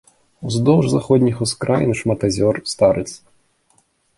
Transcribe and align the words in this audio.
Уздоўж 0.51 0.85
заходніх 0.93 1.35
ускраін 1.45 1.91
шмат 1.99 2.19
азёр, 2.29 2.55
старыц. 2.73 3.07